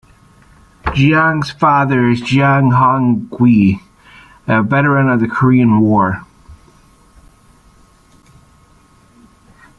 [0.95, 3.81] Jiang's father is Jiang Hongqi,
[4.47, 6.25] a veteran of the Korean War.